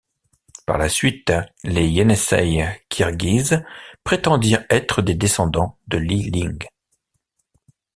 [0.65, 1.31] Par la suite,
[1.63, 3.63] les Ienisseï kirghize
[4.03, 6.65] prétendirent être des descendants de Li Ling.